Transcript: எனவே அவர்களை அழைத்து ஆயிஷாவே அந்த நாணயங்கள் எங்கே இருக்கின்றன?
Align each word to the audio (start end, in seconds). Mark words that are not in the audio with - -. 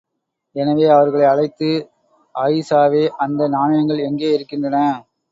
எனவே 0.55 0.85
அவர்களை 0.89 1.25
அழைத்து 1.25 1.67
ஆயிஷாவே 2.35 3.03
அந்த 3.17 3.47
நாணயங்கள் 3.47 3.99
எங்கே 3.99 4.33
இருக்கின்றன? 4.33 4.77